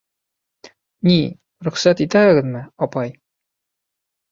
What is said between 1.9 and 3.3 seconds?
итәһегеҙме, апай?